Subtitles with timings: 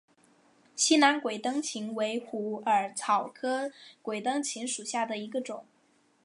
[0.75, 5.67] 西南鬼灯檠为虎耳草科鬼灯檠属下的一个种。